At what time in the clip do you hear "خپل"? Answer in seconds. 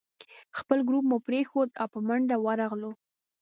0.59-0.77